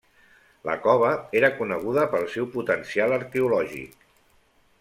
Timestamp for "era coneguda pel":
1.41-2.27